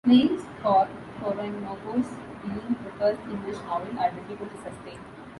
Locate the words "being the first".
2.41-3.21